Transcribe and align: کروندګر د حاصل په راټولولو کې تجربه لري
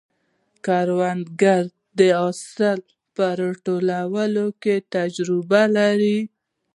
کروندګر 0.65 1.63
د 1.97 1.99
حاصل 2.19 2.79
په 3.15 3.25
راټولولو 3.41 4.45
کې 4.61 4.75
تجربه 4.95 5.61
لري 5.77 6.19